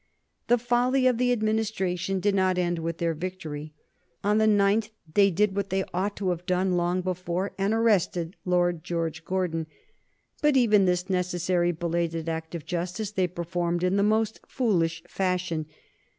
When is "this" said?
10.85-11.07